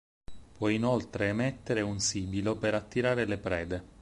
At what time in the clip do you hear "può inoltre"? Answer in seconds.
0.57-1.27